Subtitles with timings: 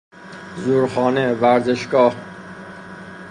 [0.57, 2.15] زورخانه ورزشگاه